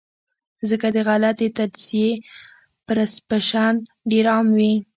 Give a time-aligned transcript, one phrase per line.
[0.69, 2.09] ځکه د غلطې تجزئې
[2.85, 3.73] پرسپشن
[4.11, 4.73] ډېر عام وي-